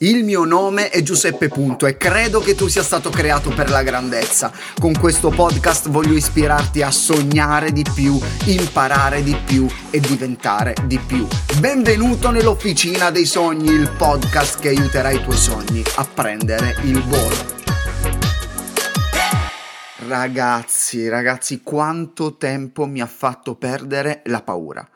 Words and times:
Il 0.00 0.24
mio 0.24 0.44
nome 0.44 0.90
è 0.90 1.00
Giuseppe 1.00 1.48
Punto 1.48 1.86
e 1.86 1.96
credo 1.96 2.40
che 2.40 2.54
tu 2.54 2.66
sia 2.66 2.82
stato 2.82 3.08
creato 3.08 3.48
per 3.48 3.70
la 3.70 3.82
grandezza. 3.82 4.52
Con 4.78 4.92
questo 4.92 5.30
podcast 5.30 5.88
voglio 5.88 6.12
ispirarti 6.12 6.82
a 6.82 6.90
sognare 6.90 7.72
di 7.72 7.82
più, 7.94 8.20
imparare 8.44 9.22
di 9.22 9.34
più 9.46 9.66
e 9.88 9.98
diventare 9.98 10.74
di 10.84 10.98
più. 10.98 11.26
Benvenuto 11.60 12.30
nell'Officina 12.30 13.10
dei 13.10 13.24
Sogni, 13.24 13.70
il 13.70 13.90
podcast 13.96 14.60
che 14.60 14.68
aiuterà 14.68 15.12
i 15.12 15.22
tuoi 15.22 15.38
sogni 15.38 15.82
a 15.94 16.04
prendere 16.04 16.76
il 16.82 17.02
volo. 17.02 17.54
Ragazzi, 20.06 21.08
ragazzi, 21.08 21.62
quanto 21.62 22.36
tempo 22.36 22.84
mi 22.84 23.00
ha 23.00 23.06
fatto 23.06 23.54
perdere 23.54 24.20
la 24.26 24.42
paura 24.42 24.86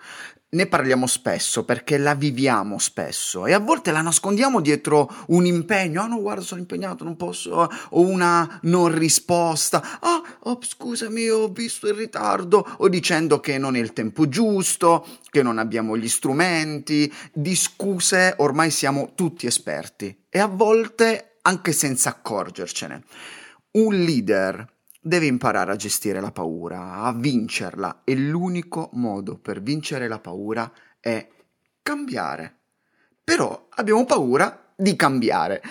ne 0.52 0.66
parliamo 0.66 1.06
spesso 1.06 1.64
perché 1.64 1.96
la 1.96 2.14
viviamo 2.14 2.78
spesso 2.78 3.46
e 3.46 3.52
a 3.52 3.60
volte 3.60 3.92
la 3.92 4.00
nascondiamo 4.00 4.60
dietro 4.60 5.08
un 5.28 5.46
impegno. 5.46 6.02
Ah, 6.02 6.06
no, 6.06 6.20
guarda, 6.20 6.42
sono 6.42 6.60
impegnato, 6.60 7.04
non 7.04 7.16
posso. 7.16 7.68
O 7.90 8.00
una 8.00 8.58
non 8.62 8.96
risposta. 8.96 9.98
Ah, 10.00 10.22
oh, 10.40 10.58
scusami, 10.60 11.28
ho 11.28 11.48
visto 11.48 11.86
il 11.86 11.94
ritardo. 11.94 12.66
O 12.78 12.88
dicendo 12.88 13.38
che 13.40 13.58
non 13.58 13.76
è 13.76 13.78
il 13.78 13.92
tempo 13.92 14.28
giusto, 14.28 15.06
che 15.30 15.42
non 15.42 15.58
abbiamo 15.58 15.96
gli 15.96 16.08
strumenti. 16.08 17.12
Di 17.32 17.54
scuse 17.54 18.34
ormai 18.38 18.70
siamo 18.70 19.12
tutti 19.14 19.46
esperti 19.46 20.24
e 20.28 20.38
a 20.38 20.46
volte 20.46 21.36
anche 21.42 21.72
senza 21.72 22.10
accorgercene. 22.10 23.04
Un 23.72 23.94
leader 23.94 24.78
Devi 25.02 25.28
imparare 25.28 25.72
a 25.72 25.76
gestire 25.76 26.20
la 26.20 26.30
paura, 26.30 26.96
a 26.96 27.14
vincerla 27.14 28.02
e 28.04 28.14
l'unico 28.14 28.90
modo 28.92 29.38
per 29.38 29.62
vincere 29.62 30.08
la 30.08 30.18
paura 30.18 30.70
è 31.00 31.26
cambiare. 31.80 32.56
Però 33.24 33.68
abbiamo 33.70 34.04
paura 34.04 34.72
di 34.76 34.94
cambiare. 34.96 35.62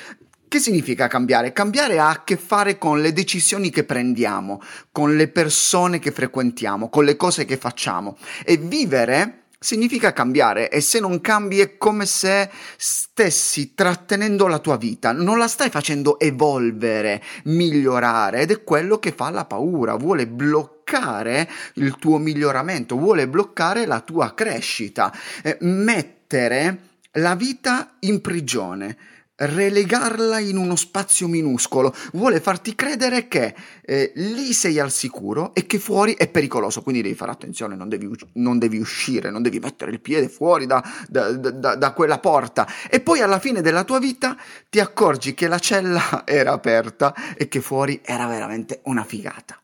Che 0.48 0.58
significa 0.58 1.08
cambiare? 1.08 1.54
Cambiare 1.54 2.00
ha 2.00 2.09
a 2.09 2.23
che 2.23 2.38
fare 2.38 2.80
con 2.80 3.02
le 3.02 3.14
decisioni 3.14 3.70
che 3.70 3.84
prendiamo, 3.84 4.59
con 4.92 5.16
le 5.16 5.28
persone 5.28 6.00
che 6.00 6.09
frequentiamo, 6.09 6.90
con 6.90 7.06
le 7.06 7.16
cose 7.16 7.46
che 7.46 7.58
facciamo. 7.58 8.18
E 8.44 8.58
vivere 8.58 9.39
significa 9.60 10.14
cambiare 10.14 10.70
e 10.70 10.80
se 10.80 11.02
non 11.02 11.20
cambi 11.20 11.60
è 11.60 11.78
come 11.78 12.06
se 12.06 12.50
stessi 12.78 13.74
trattenendo 13.74 14.48
la 14.48 14.60
tua 14.60 14.78
vita, 14.78 15.12
non 15.12 15.38
la 15.38 15.50
stai 15.50 15.70
facendo 15.70 16.18
evolvere, 16.18 17.22
migliorare 17.44 18.42
ed 18.42 18.52
è 18.52 18.64
quello 18.64 19.00
che 19.00 19.12
fa 19.12 19.30
la 19.30 19.44
paura, 19.44 19.96
vuole 19.96 20.28
bloccare 20.28 21.50
il 21.76 21.98
tuo 21.98 22.18
miglioramento, 22.18 22.96
vuole 22.96 23.28
bloccare 23.28 23.86
la 23.86 24.00
tua 24.00 24.34
crescita, 24.34 25.14
eh, 25.44 25.58
mettere 25.60 26.88
la 27.14 27.36
vita 27.36 27.98
in 28.00 28.22
prigione 28.22 28.98
relegarla 29.40 30.40
in 30.40 30.58
uno 30.58 30.76
spazio 30.76 31.28
minuscolo, 31.28 31.94
vuole 32.14 32.40
farti 32.40 32.76
credere 32.76 33.28
che 33.28 33.56
eh, 33.81 34.12
lì 34.16 34.54
sei 34.54 34.80
al 34.80 34.92
sicuro 34.92 35.54
e 35.54 35.66
che 35.66 35.80
fuori 35.80 36.16
è 36.16 36.28
pericoloso, 36.28 36.81
quindi 36.81 37.02
devi 37.02 37.16
fare 37.16 37.31
attenzione, 37.31 37.76
non 37.76 37.88
devi, 37.88 38.09
non 38.34 38.58
devi 38.58 38.78
uscire, 38.78 39.30
non 39.30 39.42
devi 39.42 39.59
mettere 39.59 39.92
il 39.92 40.02
piede 40.02 40.28
fuori 40.28 40.66
da, 40.66 40.84
da, 41.08 41.31
da, 41.31 41.76
da, 41.76 41.94
quella 41.94 42.20
porta 42.20 42.68
e 42.90 43.00
poi 43.00 43.22
alla 43.22 43.40
fine 43.40 43.62
della 43.62 43.84
tua 43.84 44.00
vita 44.00 44.38
ti 44.70 44.80
accorgi 44.80 45.34
che 45.34 45.48
la 45.48 45.59
cella 45.59 46.24
era 46.26 46.52
aperta 46.52 47.14
e 47.36 47.48
che 47.48 47.62
fuori 47.62 48.02
era 48.03 48.28
veramente 48.28 48.81
una 48.84 49.03
figata. 49.03 49.59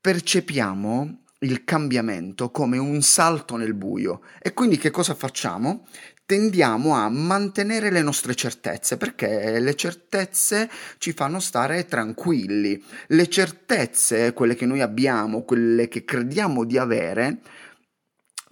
Percepiamo 0.00 1.18
il 1.40 1.64
cambiamento 1.64 2.50
come 2.50 2.78
un 2.78 3.02
salto 3.02 3.56
nel 3.56 3.74
buio 3.74 4.22
e 4.40 4.52
quindi 4.54 4.78
che 4.78 4.90
cosa 4.90 5.14
facciamo? 5.14 5.86
Tendiamo 6.26 6.94
a 6.94 7.08
mantenere 7.08 7.90
le 7.90 8.02
nostre 8.02 8.34
certezze 8.34 8.96
perché 8.96 9.58
le 9.60 9.74
certezze 9.74 10.70
ci 10.98 11.12
fanno 11.12 11.40
stare 11.40 11.86
tranquilli. 11.86 12.82
Le 13.08 13.28
certezze, 13.28 14.32
quelle 14.32 14.54
che 14.54 14.66
noi 14.66 14.80
abbiamo, 14.80 15.42
quelle 15.42 15.88
che 15.88 16.04
crediamo 16.04 16.64
di 16.64 16.78
avere, 16.78 17.40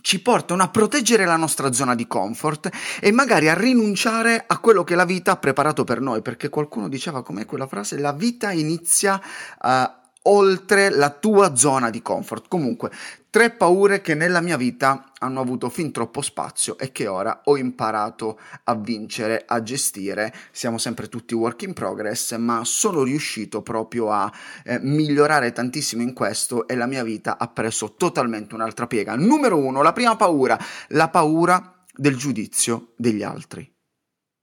ci 0.03 0.21
portano 0.21 0.63
a 0.65 0.69
proteggere 0.69 1.25
la 1.25 1.37
nostra 1.37 1.73
zona 1.73 1.95
di 1.95 2.07
comfort 2.07 2.69
e 3.01 3.13
magari 3.13 3.49
a 3.49 3.55
rinunciare 3.55 4.45
a 4.47 4.59
quello 4.59 4.83
che 4.85 4.97
la 4.97 5.05
vita 5.05 5.33
ha 5.33 5.37
preparato 5.37 5.85
per 5.85 6.01
noi, 6.01 6.23
perché 6.23 6.49
qualcuno 6.49 6.89
diceva 6.89 7.23
com'è 7.23 7.47
quella 7.47 7.69
frase, 7.69 7.99
la 7.99 8.13
vita 8.13 8.51
inizia 8.51 9.21
uh, 9.63 10.01
oltre 10.23 10.91
la 10.91 11.11
tua 11.11 11.57
zona 11.57 11.91
di 11.91 12.03
comfort. 12.03 12.47
Comunque, 12.49 12.91
tre 13.31 13.51
paure 13.51 14.01
che 14.01 14.15
nella 14.15 14.41
mia 14.41 14.57
vita 14.57 15.13
hanno 15.19 15.41
avuto 15.41 15.69
fin 15.69 15.91
troppo 15.91 16.21
spazio 16.21 16.79
e 16.79 16.93
che 16.93 17.07
ora 17.07 17.43
ho 17.45 17.57
imparato 17.57 18.39
a 18.65 18.75
vincere, 18.75 19.45
a 19.47 19.63
gestire. 19.63 20.33
Siamo 20.51 20.79
sempre 20.79 21.09
tutti 21.09 21.35
work 21.35 21.63
in 21.63 21.73
progress, 21.73 22.37
ma 22.37 22.63
sono 22.65 23.03
riuscito 23.03 23.63
proprio 23.63 24.11
a 24.11 24.31
eh, 24.65 24.79
migliorare 24.81 25.53
tantissimo 25.53 26.03
in 26.03 26.13
questo 26.13 26.67
e 26.67 26.75
la 26.75 26.87
mia 26.87 27.03
vita 27.03 27.39
ha 27.39 27.49
preso 27.49 27.95
totalmente 27.95 28.55
un'altra 28.55 28.87
piega. 28.87 29.17
Numero 29.17 29.57
uno, 29.57 29.83
la 29.83 29.93
prima 29.93 30.17
paura, 30.17 30.59
la 30.89 31.09
paura 31.09 31.85
del 31.95 32.17
giudizio 32.17 32.93
degli 32.97 33.23
altri. 33.23 33.72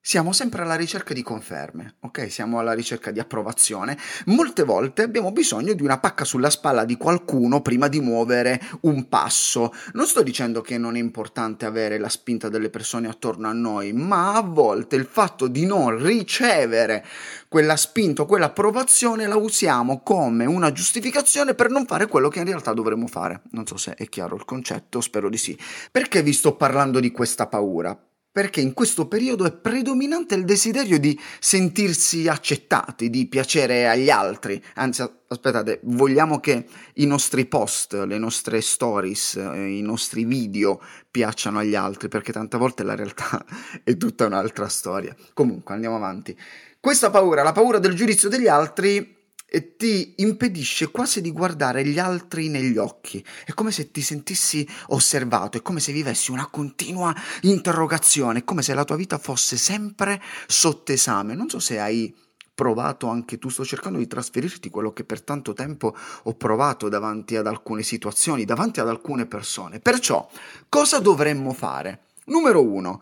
Siamo 0.09 0.31
sempre 0.31 0.64
alla 0.64 0.74
ricerca 0.74 1.14
di 1.14 1.22
conferme, 1.22 1.97
ok? 2.00 2.31
Siamo 2.31 2.58
alla 2.58 2.74
ricerca 2.74 3.12
di 3.12 3.20
approvazione. 3.20 3.96
Molte 4.25 4.64
volte 4.64 5.03
abbiamo 5.03 5.31
bisogno 5.31 5.74
di 5.74 5.84
una 5.84 6.00
pacca 6.00 6.25
sulla 6.25 6.50
spalla 6.50 6.84
di 6.84 6.97
qualcuno 6.97 7.62
prima 7.62 7.88
di 7.88 8.00
muovere 8.00 8.59
un 8.81 9.08
passo. 9.08 9.72
Non 9.94 10.08
sto 10.08 10.24
dicendo 10.24 10.62
che 10.62 10.80
non 10.80 10.96
è 10.96 11.00
importante 11.00 11.68
avere 11.68 12.00
la 12.00 12.09
spinta 12.09 12.50
delle 12.50 12.72
persone 12.72 13.08
attorno 13.08 13.50
a 13.50 13.53
noi, 13.53 13.94
ma 13.94 14.34
a 14.34 14.42
volte 14.42 14.96
il 14.96 15.06
fatto 15.06 15.46
di 15.46 15.68
non 15.68 16.03
ricevere 16.03 17.06
quella 17.48 17.75
spinta 17.75 18.24
o 18.24 18.25
quell'approvazione 18.25 19.28
la 19.28 19.38
usiamo 19.38 20.02
come 20.02 20.46
una 20.46 20.72
giustificazione 20.72 21.53
per 21.53 21.69
non 21.69 21.86
fare 21.86 22.08
quello 22.08 22.30
che 22.30 22.40
in 22.40 22.46
realtà 22.46 22.74
dovremmo 22.74 23.06
fare. 23.06 23.42
Non 23.52 23.68
so 23.68 23.78
se 23.78 23.94
è 23.94 24.09
chiaro 24.09 24.36
il 24.36 24.46
concetto, 24.46 25.02
spero 25.02 25.30
di 25.30 25.38
sì. 25.38 25.56
Perché 25.92 26.24
vi 26.24 26.34
sto 26.34 26.56
parlando 26.56 27.00
di 27.00 27.12
questa 27.12 27.46
paura? 27.46 27.96
Perché 28.32 28.62
in 28.62 28.74
questo 28.74 29.08
periodo 29.08 29.46
è 29.46 29.52
predominante 29.52 30.36
il 30.36 30.46
desiderio 30.46 31.00
di 31.00 31.20
sentirsi 31.40 32.28
accettati, 32.28 33.10
di 33.10 33.28
piacere 33.28 33.88
agli 33.88 34.10
altri. 34.10 34.64
Anzi, 34.76 35.04
aspettate, 35.28 35.80
vogliamo 35.84 36.40
che 36.40 36.66
i 36.96 37.06
nostri 37.06 37.46
post, 37.48 37.94
le 37.94 38.18
nostre 38.18 38.62
stories, 38.62 39.36
eh, 39.36 39.78
i 39.78 39.82
nostri 39.82 40.26
video 40.26 40.82
piacciono 41.10 41.60
agli 41.60 41.76
altri, 41.76 42.08
perché 42.08 42.32
tante 42.32 42.58
volte 42.58 42.84
la 42.84 42.96
realtà 42.96 43.44
è 43.84 43.98
tutta 43.98 44.26
un'altra 44.26 44.68
storia. 44.68 45.16
Comunque, 45.34 45.74
andiamo 45.74 45.96
avanti. 45.96 46.38
Questa 46.80 47.10
paura, 47.10 47.44
la 47.44 47.52
paura 47.52 47.80
del 47.80 47.94
giudizio 47.94 48.30
degli 48.30 48.48
altri, 48.48 49.19
e 49.50 49.76
ti 49.76 50.14
impedisce 50.18 50.92
quasi 50.92 51.22
di 51.22 51.32
guardare 51.32 51.84
gli 51.86 52.00
altri 52.00 52.50
negli 52.50 52.78
occhi. 52.78 53.24
È 53.46 53.54
come 53.54 53.72
se 53.72 53.92
ti 53.92 54.02
sentissi 54.02 54.68
osservato, 54.88 55.58
è 55.58 55.62
come 55.62 55.80
se 55.80 55.92
vivessi 55.92 56.32
una 56.32 56.48
continua 56.48 57.16
interrogazione, 57.42 58.40
è 58.40 58.44
come 58.44 58.62
se 58.62 58.74
la 58.74 58.84
tua 58.84 58.96
vita 58.96 59.18
fosse 59.18 59.58
sempre 59.58 60.22
sotto 60.48 60.92
esame. 60.92 61.34
Non 61.34 61.50
so 61.50 61.60
se 61.60 61.80
hai 61.80 62.14
provato 62.54 63.08
anche 63.08 63.38
tu, 63.38 63.48
sto 63.48 63.64
cercando 63.64 64.00
di 64.00 64.08
trasferirti 64.08 64.70
quello 64.70 64.92
che 64.92 65.06
per 65.06 65.22
tanto 65.22 65.54
tempo 65.54 65.96
ho 66.24 66.34
provato 66.34 66.90
davanti 66.90 67.38
ad 67.38 67.48
alcune 67.48 67.84
situazioni, 67.84 68.44
davanti 68.44 68.81
ad 68.81 68.90
alcune 68.90 69.26
persone. 69.26 69.80
Perciò, 69.80 70.30
cosa 70.68 71.00
dovremmo 71.00 71.54
fare? 71.54 72.08
Numero 72.26 72.62
uno, 72.62 73.02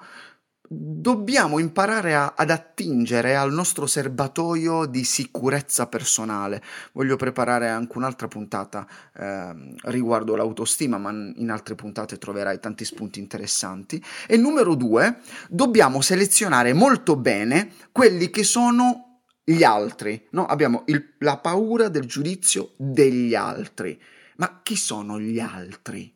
dobbiamo 0.70 1.60
imparare 1.60 2.14
a, 2.14 2.34
ad 2.36 2.50
attingere 2.50 3.36
al 3.36 3.54
nostro 3.54 3.86
serbatoio 3.86 4.86
di 4.86 5.04
sicurezza 5.04 5.88
personale. 5.88 6.62
Voglio 6.92 7.16
preparare 7.16 7.70
anche 7.70 7.98
un'altra 7.98 8.28
puntata 8.28 8.88
eh, 9.14 9.76
riguardo 9.84 10.36
l'autostima, 10.36 10.98
ma 10.98 11.12
in 11.12 11.50
altre 11.50 11.76
puntate 11.76 12.18
troverai 12.18 12.60
tanti 12.60 12.86
spunti 12.86 13.20
interessanti. 13.20 14.04
E 14.28 14.38
numero 14.38 14.76
due, 14.76 15.20
dobbiamo 15.50 16.02
selezionare 16.02 16.74
molto 16.74 17.16
bene 17.16 17.72
quelli 17.92 18.30
che 18.30 18.44
sono 18.44 19.22
gli 19.44 19.64
altri. 19.64 20.28
No? 20.32 20.46
Abbiamo 20.46 20.84
il, 20.88 21.14
la 21.20 21.38
paura 21.38 21.88
del 21.88 22.06
giudizio 22.06 22.74
degli 22.76 23.34
altri. 23.34 24.00
Ma 24.38 24.60
chi 24.62 24.76
sono 24.76 25.20
gli 25.20 25.40
altri? 25.40 26.14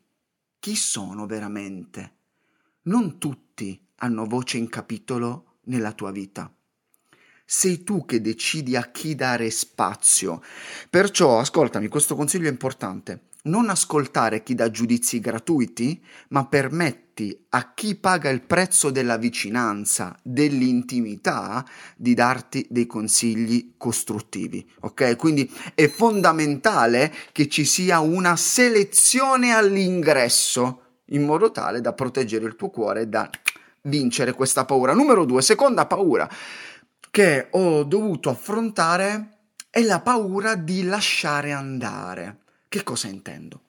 Chi 0.58 0.76
sono 0.76 1.26
veramente? 1.26 2.12
Non 2.82 3.18
tutti 3.18 3.88
hanno 4.02 4.26
voce 4.26 4.58
in 4.58 4.68
capitolo 4.68 5.58
nella 5.64 5.92
tua 5.92 6.10
vita. 6.10 6.52
Sei 7.44 7.82
tu 7.82 8.04
che 8.04 8.20
decidi 8.20 8.76
a 8.76 8.90
chi 8.90 9.14
dare 9.14 9.50
spazio. 9.50 10.42
Perciò, 10.88 11.38
ascoltami, 11.38 11.88
questo 11.88 12.14
consiglio 12.14 12.48
è 12.48 12.50
importante. 12.50 13.28
Non 13.44 13.68
ascoltare 13.68 14.42
chi 14.42 14.54
dà 14.54 14.70
giudizi 14.70 15.18
gratuiti, 15.18 16.02
ma 16.28 16.46
permetti 16.46 17.46
a 17.50 17.74
chi 17.74 17.96
paga 17.96 18.30
il 18.30 18.42
prezzo 18.42 18.90
della 18.90 19.18
vicinanza, 19.18 20.16
dell'intimità, 20.22 21.64
di 21.96 22.14
darti 22.14 22.66
dei 22.70 22.86
consigli 22.86 23.74
costruttivi. 23.76 24.66
Ok? 24.80 25.16
Quindi 25.16 25.50
è 25.74 25.88
fondamentale 25.88 27.12
che 27.32 27.48
ci 27.48 27.64
sia 27.64 27.98
una 28.00 28.36
selezione 28.36 29.52
all'ingresso 29.52 30.82
in 31.06 31.24
modo 31.24 31.50
tale 31.50 31.80
da 31.80 31.92
proteggere 31.92 32.46
il 32.46 32.56
tuo 32.56 32.70
cuore 32.70 33.08
da 33.08 33.28
vincere 33.82 34.32
questa 34.32 34.64
paura. 34.64 34.92
Numero 34.94 35.24
due, 35.24 35.42
seconda 35.42 35.86
paura 35.86 36.28
che 37.10 37.48
ho 37.50 37.84
dovuto 37.84 38.30
affrontare 38.30 39.40
è 39.68 39.82
la 39.82 40.00
paura 40.00 40.54
di 40.54 40.82
lasciare 40.84 41.52
andare. 41.52 42.38
Che 42.68 42.82
cosa 42.82 43.08
intendo? 43.08 43.60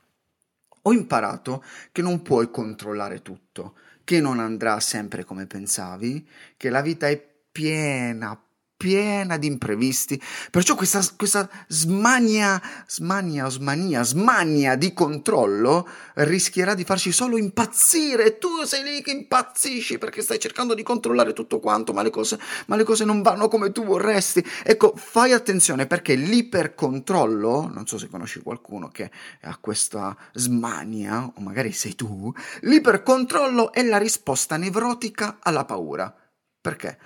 Ho 0.83 0.93
imparato 0.93 1.63
che 1.91 2.01
non 2.01 2.21
puoi 2.21 2.49
controllare 2.49 3.21
tutto, 3.21 3.75
che 4.03 4.19
non 4.19 4.39
andrà 4.39 4.79
sempre 4.79 5.23
come 5.23 5.45
pensavi, 5.45 6.27
che 6.57 6.69
la 6.69 6.81
vita 6.81 7.07
è 7.07 7.21
piena, 7.51 8.41
piena 8.83 9.37
di 9.37 9.47
imprevisti. 9.47 10.21
Perciò 10.51 10.75
questa, 10.75 11.01
questa 11.15 11.49
smania, 11.69 12.61
smania 12.85 13.47
smania, 13.47 14.03
smania 14.03 14.75
di 14.75 14.91
controllo 14.91 15.87
rischierà 16.15 16.73
di 16.73 16.83
farci 16.83 17.13
solo 17.13 17.37
impazzire. 17.37 18.37
Tu 18.39 18.63
sei 18.65 18.83
lì 18.83 19.01
che 19.01 19.11
impazzisci 19.11 19.97
perché 19.97 20.21
stai 20.21 20.37
cercando 20.37 20.73
di 20.73 20.83
controllare 20.83 21.31
tutto 21.31 21.61
quanto, 21.61 21.93
ma 21.93 22.01
le 22.01 22.09
cose, 22.09 22.37
ma 22.65 22.75
le 22.75 22.83
cose 22.83 23.05
non 23.05 23.21
vanno 23.21 23.47
come 23.47 23.71
tu 23.71 23.85
vorresti. 23.85 24.45
Ecco, 24.63 24.91
fai 24.97 25.31
attenzione 25.31 25.87
perché 25.87 26.15
l'ipercontrollo, 26.15 27.71
non 27.73 27.87
so 27.87 27.97
se 27.97 28.09
conosci 28.09 28.41
qualcuno 28.41 28.89
che 28.89 29.09
ha 29.43 29.57
questa 29.61 30.13
smania, 30.33 31.23
o 31.23 31.39
magari 31.39 31.71
sei 31.71 31.95
tu, 31.95 32.33
l'ipercontrollo 32.63 33.71
è 33.71 33.81
la 33.81 33.97
risposta 33.97 34.57
nevrotica 34.57 35.37
alla 35.39 35.63
paura. 35.63 36.13
Perché? 36.59 36.97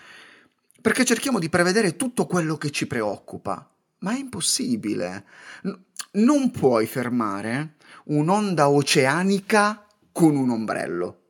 Perché 0.87 1.03
cerchiamo 1.03 1.37
di 1.37 1.49
prevedere 1.49 1.97
tutto 1.97 2.25
quello 2.25 2.55
che 2.55 2.71
ci 2.71 2.87
preoccupa, 2.87 3.69
ma 3.99 4.13
è 4.13 4.17
impossibile. 4.17 5.25
N- 5.63 5.77
non 6.11 6.49
puoi 6.49 6.85
fermare 6.85 7.75
un'onda 8.05 8.69
oceanica 8.69 9.85
con 10.13 10.37
un 10.37 10.49
ombrello. 10.49 11.23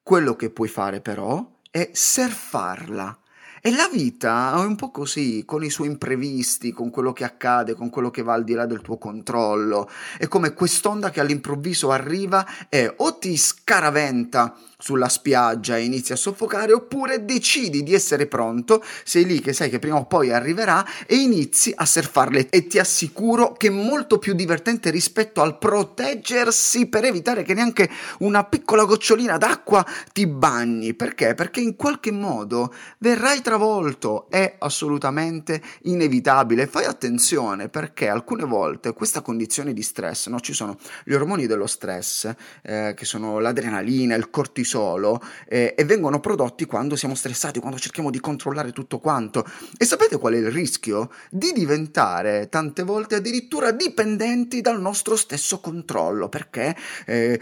Quello 0.00 0.36
che 0.36 0.48
puoi 0.50 0.68
fare 0.68 1.00
però 1.00 1.58
è 1.72 1.90
surfarla 1.92 3.18
e 3.66 3.70
la 3.70 3.88
vita 3.90 4.52
è 4.56 4.58
un 4.58 4.76
po' 4.76 4.90
così, 4.90 5.44
con 5.46 5.64
i 5.64 5.70
suoi 5.70 5.88
imprevisti, 5.88 6.70
con 6.70 6.90
quello 6.90 7.14
che 7.14 7.24
accade, 7.24 7.72
con 7.72 7.88
quello 7.88 8.10
che 8.10 8.20
va 8.20 8.34
al 8.34 8.44
di 8.44 8.52
là 8.52 8.66
del 8.66 8.82
tuo 8.82 8.98
controllo. 8.98 9.88
È 10.18 10.28
come 10.28 10.52
quest'onda 10.52 11.08
che 11.08 11.20
all'improvviso 11.20 11.90
arriva 11.90 12.46
e 12.68 12.92
o 12.94 13.16
ti 13.16 13.38
scaraventa 13.38 14.54
sulla 14.76 15.08
spiaggia 15.08 15.78
e 15.78 15.84
inizi 15.84 16.12
a 16.12 16.16
soffocare, 16.16 16.74
oppure 16.74 17.24
decidi 17.24 17.82
di 17.82 17.94
essere 17.94 18.26
pronto, 18.26 18.84
sei 19.02 19.24
lì 19.24 19.40
che 19.40 19.54
sai 19.54 19.70
che 19.70 19.78
prima 19.78 19.96
o 19.96 20.04
poi 20.04 20.30
arriverà 20.30 20.84
e 21.06 21.14
inizi 21.16 21.72
a 21.74 21.86
surfarle. 21.86 22.50
E 22.50 22.66
ti 22.66 22.78
assicuro 22.78 23.54
che 23.54 23.68
è 23.68 23.70
molto 23.70 24.18
più 24.18 24.34
divertente 24.34 24.90
rispetto 24.90 25.40
al 25.40 25.56
proteggersi 25.56 26.84
per 26.84 27.06
evitare 27.06 27.44
che 27.44 27.54
neanche 27.54 27.88
una 28.18 28.44
piccola 28.44 28.84
gocciolina 28.84 29.38
d'acqua 29.38 29.82
ti 30.12 30.26
bagni. 30.26 30.92
Perché? 30.92 31.32
Perché 31.32 31.60
in 31.60 31.76
qualche 31.76 32.12
modo 32.12 32.70
verrai 32.98 33.36
travolto 33.36 33.52
travolto, 33.54 34.28
è 34.30 34.56
assolutamente 34.58 35.62
inevitabile. 35.82 36.66
Fai 36.66 36.86
attenzione 36.86 37.68
perché 37.68 38.08
alcune 38.08 38.44
volte 38.44 38.92
questa 38.92 39.20
condizione 39.20 39.72
di 39.72 39.82
stress, 39.82 40.26
no? 40.26 40.40
ci 40.40 40.52
sono 40.52 40.76
gli 41.04 41.12
ormoni 41.12 41.46
dello 41.46 41.68
stress, 41.68 42.32
eh, 42.62 42.94
che 42.96 43.04
sono 43.04 43.38
l'adrenalina, 43.38 44.16
il 44.16 44.28
cortisolo, 44.28 45.22
eh, 45.46 45.74
e 45.76 45.84
vengono 45.84 46.18
prodotti 46.18 46.64
quando 46.64 46.96
siamo 46.96 47.14
stressati, 47.14 47.60
quando 47.60 47.78
cerchiamo 47.78 48.10
di 48.10 48.18
controllare 48.18 48.72
tutto 48.72 48.98
quanto. 48.98 49.46
E 49.76 49.84
sapete 49.84 50.18
qual 50.18 50.34
è 50.34 50.38
il 50.38 50.50
rischio? 50.50 51.10
Di 51.30 51.52
diventare 51.52 52.48
tante 52.48 52.82
volte 52.82 53.14
addirittura 53.16 53.70
dipendenti 53.70 54.62
dal 54.62 54.80
nostro 54.80 55.14
stesso 55.14 55.60
controllo, 55.60 56.28
perché 56.28 56.74
eh, 57.06 57.38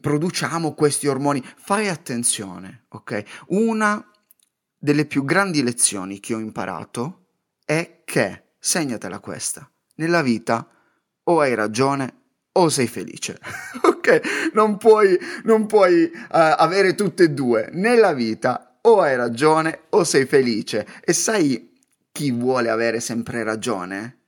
produciamo 0.00 0.74
questi 0.74 1.08
ormoni. 1.08 1.42
Fai 1.56 1.88
attenzione, 1.88 2.84
ok? 2.88 3.24
Una 3.48 4.04
delle 4.78 5.06
più 5.06 5.24
grandi 5.24 5.62
lezioni 5.62 6.20
che 6.20 6.34
ho 6.34 6.38
imparato 6.38 7.26
è 7.64 8.02
che, 8.04 8.42
segnatela 8.58 9.18
questa, 9.20 9.70
nella 9.96 10.22
vita 10.22 10.68
o 11.24 11.40
hai 11.40 11.54
ragione 11.54 12.24
o 12.52 12.68
sei 12.68 12.86
felice. 12.86 13.38
ok? 13.82 14.52
Non 14.54 14.76
puoi, 14.76 15.18
non 15.44 15.66
puoi 15.66 16.04
uh, 16.04 16.10
avere 16.28 16.94
tutte 16.94 17.24
e 17.24 17.30
due. 17.30 17.68
Nella 17.72 18.12
vita 18.12 18.78
o 18.82 19.00
hai 19.00 19.16
ragione 19.16 19.82
o 19.90 20.04
sei 20.04 20.26
felice. 20.26 20.86
E 21.04 21.12
sai 21.12 21.74
chi 22.12 22.30
vuole 22.30 22.70
avere 22.70 23.00
sempre 23.00 23.42
ragione? 23.42 24.20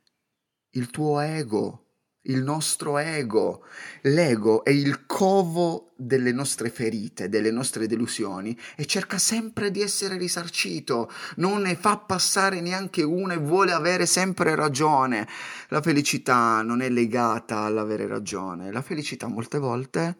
Il 0.70 0.90
tuo 0.90 1.20
ego 1.20 1.87
il 2.28 2.42
nostro 2.42 2.98
ego. 2.98 3.64
L'ego 4.02 4.64
è 4.64 4.70
il 4.70 5.06
covo 5.06 5.90
delle 5.96 6.32
nostre 6.32 6.70
ferite, 6.70 7.28
delle 7.28 7.50
nostre 7.50 7.86
delusioni 7.86 8.56
e 8.76 8.86
cerca 8.86 9.18
sempre 9.18 9.70
di 9.70 9.82
essere 9.82 10.16
risarcito, 10.16 11.10
non 11.36 11.62
ne 11.62 11.74
fa 11.74 11.96
passare 11.98 12.60
neanche 12.60 13.02
una 13.02 13.34
e 13.34 13.38
vuole 13.38 13.72
avere 13.72 14.06
sempre 14.06 14.54
ragione. 14.54 15.26
La 15.68 15.82
felicità 15.82 16.62
non 16.62 16.82
è 16.82 16.88
legata 16.88 17.60
all'avere 17.60 18.06
ragione, 18.06 18.70
la 18.70 18.82
felicità 18.82 19.26
molte 19.26 19.58
volte 19.58 20.16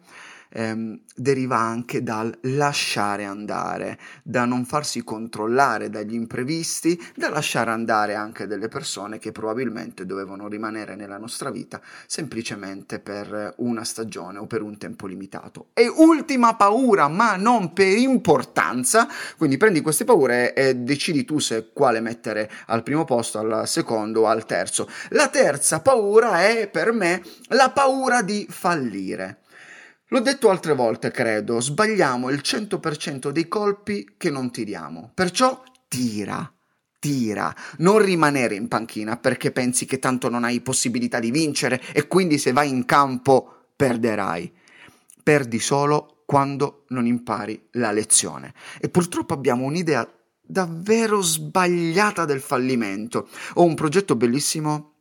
ehm, 0.49 1.01
deriva 1.15 1.57
anche 1.57 2.03
dal 2.03 2.35
lasciare 2.41 3.25
andare, 3.25 3.99
da 4.23 4.45
non 4.45 4.65
farsi 4.65 5.03
controllare 5.03 5.89
dagli 5.89 6.13
imprevisti, 6.13 6.99
da 7.15 7.29
lasciare 7.29 7.71
andare 7.71 8.15
anche 8.15 8.47
delle 8.47 8.67
persone 8.67 9.19
che 9.19 9.31
probabilmente 9.31 10.05
dovevano 10.05 10.47
rimanere 10.47 10.95
nella 10.95 11.17
nostra 11.17 11.49
vita 11.49 11.81
semplicemente 12.07 12.99
per 12.99 13.53
una 13.57 13.83
stagione 13.83 14.39
o 14.39 14.47
per 14.47 14.61
un 14.61 14.77
tempo 14.77 15.07
limitato. 15.07 15.67
E 15.73 15.87
ultima 15.87 16.55
paura, 16.55 17.07
ma 17.07 17.35
non 17.35 17.73
per 17.73 17.97
importanza, 17.97 19.07
quindi 19.37 19.57
prendi 19.57 19.81
queste 19.81 20.05
paure 20.05 20.53
e 20.53 20.75
decidi 20.75 21.25
tu 21.25 21.39
se 21.39 21.69
quale 21.73 21.99
mettere 21.99 22.49
al 22.67 22.83
primo 22.83 23.05
posto, 23.05 23.39
al 23.39 23.67
secondo 23.67 24.21
o 24.21 24.25
al 24.27 24.45
terzo. 24.45 24.89
La 25.09 25.27
terza 25.27 25.81
paura 25.81 26.41
è 26.41 26.67
per 26.67 26.91
me 26.91 27.21
la 27.49 27.71
paura 27.71 28.21
di 28.21 28.45
fallire. 28.49 29.39
L'ho 30.11 30.21
detto 30.21 30.49
altre 30.49 30.73
volte, 30.73 31.11
credo, 31.11 31.61
sbagliamo 31.61 32.31
il 32.31 32.41
100% 32.43 33.29
dei 33.29 33.47
colpi 33.47 34.15
che 34.17 34.31
non 34.31 34.49
tiriamo. 34.49 35.11
Perciò 35.13 35.61
tira, 35.87 36.51
tira, 36.97 37.55
non 37.77 37.99
rimanere 37.99 38.55
in 38.55 38.67
panchina 38.67 39.17
perché 39.17 39.51
pensi 39.51 39.85
che 39.85 39.99
tanto 39.99 40.27
non 40.27 40.45
hai 40.45 40.61
possibilità 40.61 41.19
di 41.19 41.29
vincere 41.29 41.79
e 41.93 42.07
quindi 42.07 42.39
se 42.39 42.51
vai 42.53 42.69
in 42.69 42.85
campo 42.85 43.67
perderai. 43.75 44.51
Perdi 45.21 45.59
solo 45.59 46.23
quando 46.25 46.85
non 46.87 47.05
impari 47.05 47.67
la 47.73 47.91
lezione. 47.91 48.55
E 48.79 48.89
purtroppo 48.89 49.35
abbiamo 49.35 49.65
un'idea 49.65 50.11
davvero 50.41 51.21
sbagliata 51.21 52.25
del 52.25 52.41
fallimento. 52.41 53.29
Ho 53.55 53.63
un 53.63 53.75
progetto 53.75 54.15
bellissimo 54.15 54.98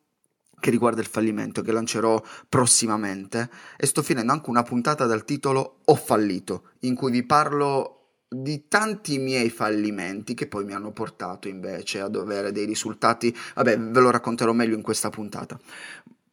che 0.61 0.71
riguarda 0.71 1.01
il 1.01 1.07
fallimento 1.07 1.63
che 1.63 1.73
lancerò 1.73 2.23
prossimamente 2.49 3.51
e 3.77 3.87
sto 3.87 4.03
finendo 4.03 4.33
anche 4.33 4.51
una 4.51 4.63
puntata 4.63 5.07
dal 5.07 5.25
titolo 5.25 5.81
Ho 5.85 5.95
fallito, 5.95 6.71
in 6.81 6.95
cui 6.95 7.11
vi 7.11 7.25
parlo 7.25 7.95
di 8.29 8.69
tanti 8.69 9.19
miei 9.19 9.49
fallimenti 9.49 10.35
che 10.35 10.49
poi 10.49 10.65
mi 10.65 10.75
hanno 10.75 10.93
portato 10.93 11.49
invece 11.49 12.01
ad 12.01 12.15
avere 12.15 12.53
dei 12.53 12.67
risultati, 12.67 13.35
vabbè, 13.55 13.79
ve 13.79 14.01
lo 14.01 14.11
racconterò 14.11 14.53
meglio 14.53 14.77
in 14.77 14.83
questa 14.83 15.09
puntata. 15.09 15.59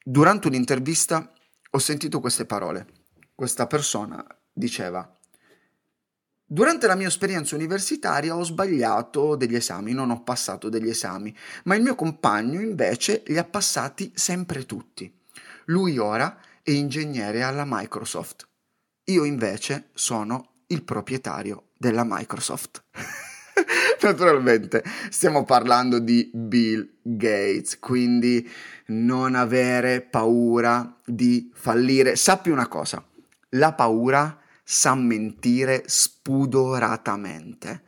Durante 0.04 0.48
un'intervista 0.48 1.32
ho 1.72 1.80
sentito 1.80 2.20
queste 2.20 2.46
parole. 2.46 2.88
Questa 3.34 3.68
persona 3.68 4.26
diceva 4.52 5.15
Durante 6.48 6.86
la 6.86 6.94
mia 6.94 7.08
esperienza 7.08 7.56
universitaria 7.56 8.36
ho 8.36 8.44
sbagliato 8.44 9.36
degli 9.36 9.56
esami, 9.56 9.94
non 9.94 10.12
ho 10.12 10.22
passato 10.22 10.70
degli 10.70 10.90
esami, 10.90 11.36
ma 11.64 11.74
il 11.74 11.82
mio 11.82 11.96
compagno 11.96 12.62
invece 12.62 13.24
li 13.26 13.40
ha 13.40 13.44
passati 13.44 14.12
sempre 14.14 14.68
tutti. 14.68 15.12
Lui 15.66 15.98
ora 15.98 16.38
è 16.62 16.70
ingegnere 16.70 17.42
alla 17.42 17.64
Microsoft. 17.66 18.48
Io 19.06 19.24
invece 19.24 19.90
sono 19.96 20.58
il 20.68 20.84
proprietario 20.84 21.70
della 21.76 22.04
Microsoft. 22.06 22.84
Naturalmente 24.02 24.84
stiamo 25.10 25.46
parlando 25.46 25.98
di 25.98 26.30
Bill 26.32 26.98
Gates, 27.02 27.80
quindi 27.80 28.48
non 28.88 29.34
avere 29.34 30.02
paura 30.02 30.96
di 31.04 31.50
fallire. 31.56 32.16
Sappi 32.16 32.52
una 32.52 32.68
cosa, 32.68 33.04
la 33.50 33.74
paura 33.74 34.42
sa 34.68 34.96
mentire 34.96 35.84
spudoratamente. 35.86 37.84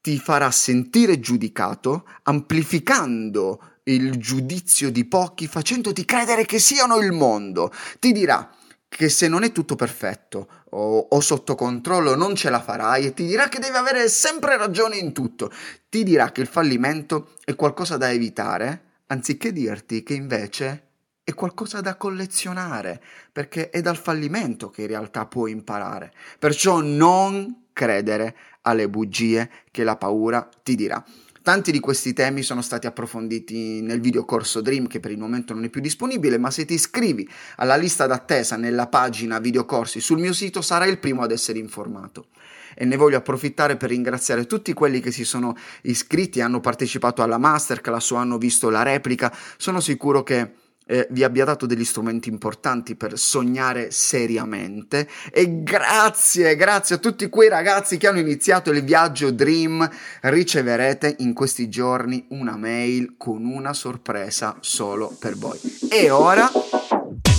Ti 0.00 0.18
farà 0.18 0.50
sentire 0.50 1.18
giudicato, 1.18 2.06
amplificando 2.24 3.78
il 3.84 4.18
giudizio 4.18 4.90
di 4.90 5.06
pochi, 5.06 5.46
facendoti 5.46 6.04
credere 6.04 6.44
che 6.44 6.58
siano 6.58 6.98
il 6.98 7.12
mondo. 7.12 7.72
Ti 7.98 8.12
dirà 8.12 8.48
che 8.88 9.08
se 9.08 9.26
non 9.26 9.42
è 9.42 9.52
tutto 9.52 9.74
perfetto 9.74 10.48
o, 10.70 10.98
o, 11.10 11.20
sotto 11.20 11.54
controllo 11.54 12.14
non 12.14 12.34
ce 12.34 12.50
la 12.50 12.60
farai 12.60 13.06
e 13.06 13.14
ti 13.14 13.26
dirà 13.26 13.48
che 13.48 13.58
devi 13.58 13.76
avere 13.76 14.08
sempre 14.08 14.56
ragione 14.56 14.96
in 14.96 15.12
tutto. 15.12 15.50
Ti 15.88 16.04
dirà 16.04 16.30
che 16.30 16.42
il 16.42 16.46
fallimento 16.46 17.34
è 17.44 17.54
qualcosa 17.54 17.96
da 17.96 18.12
evitare, 18.12 19.00
anziché 19.06 19.52
dirti 19.52 20.02
che 20.02 20.14
invece 20.14 20.85
è 21.26 21.34
qualcosa 21.34 21.80
da 21.80 21.96
collezionare, 21.96 23.02
perché 23.32 23.70
è 23.70 23.80
dal 23.80 23.96
fallimento 23.96 24.70
che 24.70 24.82
in 24.82 24.86
realtà 24.86 25.26
puoi 25.26 25.50
imparare. 25.50 26.12
Perciò 26.38 26.80
non 26.80 27.64
credere 27.72 28.36
alle 28.62 28.88
bugie 28.88 29.50
che 29.72 29.82
la 29.82 29.96
paura 29.96 30.48
ti 30.62 30.76
dirà. 30.76 31.04
Tanti 31.42 31.72
di 31.72 31.80
questi 31.80 32.12
temi 32.12 32.42
sono 32.42 32.62
stati 32.62 32.86
approfonditi 32.86 33.80
nel 33.80 34.00
videocorso 34.00 34.60
Dream 34.60 34.86
che 34.86 35.00
per 35.00 35.10
il 35.10 35.18
momento 35.18 35.52
non 35.52 35.64
è 35.64 35.68
più 35.68 35.80
disponibile, 35.80 36.38
ma 36.38 36.52
se 36.52 36.64
ti 36.64 36.74
iscrivi 36.74 37.28
alla 37.56 37.74
lista 37.74 38.06
d'attesa 38.06 38.54
nella 38.56 38.86
pagina 38.86 39.40
videocorsi 39.40 39.98
sul 39.98 40.20
mio 40.20 40.32
sito 40.32 40.62
sarai 40.62 40.90
il 40.90 41.00
primo 41.00 41.22
ad 41.22 41.32
essere 41.32 41.58
informato. 41.58 42.28
E 42.76 42.84
ne 42.84 42.94
voglio 42.94 43.16
approfittare 43.16 43.76
per 43.76 43.90
ringraziare 43.90 44.46
tutti 44.46 44.72
quelli 44.74 45.00
che 45.00 45.10
si 45.10 45.24
sono 45.24 45.56
iscritti, 45.82 46.40
hanno 46.40 46.60
partecipato 46.60 47.20
alla 47.20 47.38
masterclass 47.38 48.10
o 48.12 48.14
hanno 48.14 48.38
visto 48.38 48.70
la 48.70 48.84
replica. 48.84 49.36
Sono 49.56 49.80
sicuro 49.80 50.22
che 50.22 50.64
eh, 50.86 51.06
vi 51.10 51.24
abbia 51.24 51.44
dato 51.44 51.66
degli 51.66 51.84
strumenti 51.84 52.28
importanti 52.28 52.94
per 52.94 53.18
sognare 53.18 53.90
seriamente 53.90 55.08
e 55.30 55.62
grazie, 55.62 56.54
grazie 56.56 56.96
a 56.96 56.98
tutti 56.98 57.28
quei 57.28 57.48
ragazzi 57.48 57.96
che 57.96 58.06
hanno 58.06 58.20
iniziato 58.20 58.70
il 58.70 58.84
viaggio 58.84 59.30
Dream, 59.30 59.88
riceverete 60.22 61.16
in 61.18 61.34
questi 61.34 61.68
giorni 61.68 62.26
una 62.30 62.56
mail 62.56 63.14
con 63.16 63.44
una 63.44 63.72
sorpresa 63.72 64.56
solo 64.60 65.14
per 65.18 65.36
voi. 65.36 65.58
E 65.90 66.10
ora 66.10 66.48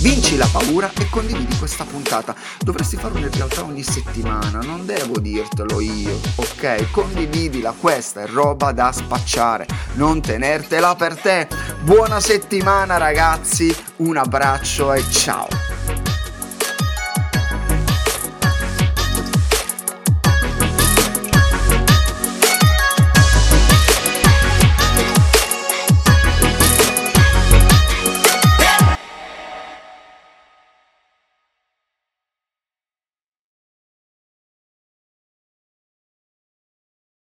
Vinci 0.00 0.36
la 0.36 0.48
paura 0.50 0.92
e 0.96 1.08
condividi 1.10 1.56
questa 1.56 1.84
puntata. 1.84 2.32
Dovresti 2.60 2.96
farlo 2.96 3.18
in 3.18 3.30
realtà 3.32 3.64
ogni 3.64 3.82
settimana, 3.82 4.60
non 4.60 4.86
devo 4.86 5.18
dirtelo 5.18 5.80
io, 5.80 6.20
ok? 6.36 6.90
Condividila, 6.92 7.74
questa 7.78 8.22
è 8.22 8.26
roba 8.28 8.70
da 8.70 8.92
spacciare, 8.92 9.66
non 9.94 10.20
tenertela 10.20 10.94
per 10.94 11.16
te. 11.16 11.48
Buona 11.82 12.20
settimana 12.20 12.96
ragazzi, 12.96 13.74
un 13.96 14.16
abbraccio 14.16 14.92
e 14.92 15.02
ciao! 15.10 15.67